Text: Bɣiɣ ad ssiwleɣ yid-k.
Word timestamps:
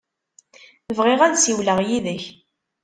Bɣiɣ 0.97 1.19
ad 1.23 1.35
ssiwleɣ 1.37 1.79
yid-k. 1.87 2.23